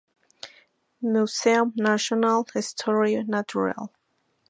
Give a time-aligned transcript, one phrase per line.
[1.03, 3.91] Museum Nacional d’Histoire Naturelle.